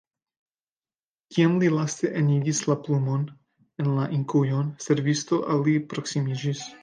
[1.33, 3.27] Kiam li laste enigis la plumon
[3.85, 6.65] en la inkujon, servisto al li proksimiĝis.